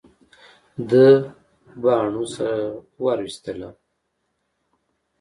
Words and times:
ده 0.89 1.07
باڼه 1.81 2.23
سره 2.35 2.65
ور 3.03 3.19
وستله. 3.25 3.69